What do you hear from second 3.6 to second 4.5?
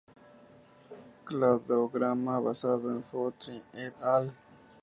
"et al.